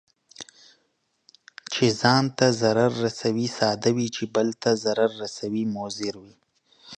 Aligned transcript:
چي 1.71 1.85
ځان 2.01 2.23
ته 2.37 2.45
ضرر 2.61 2.91
رسوي، 3.05 3.47
ساده 3.57 3.89
وي، 3.95 4.07
چې 4.15 4.23
بل 4.35 4.47
ته 4.61 4.69
ضرر 4.83 5.11
رسوي 5.23 5.63
مضر 5.77 6.13
وي. 6.23 6.35